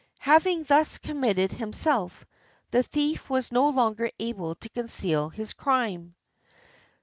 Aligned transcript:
Having 0.21 0.63
thus 0.63 0.97
committed 0.97 1.51
himself, 1.51 2.25
the 2.71 2.81
thief 2.81 3.29
was 3.29 3.51
no 3.51 3.69
longer 3.69 4.09
able 4.17 4.55
to 4.55 4.69
conceal 4.69 5.29
his 5.29 5.53
crime. 5.53 6.15